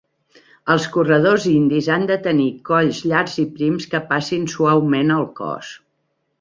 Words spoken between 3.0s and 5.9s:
llargs i prims que passin suaument al cos.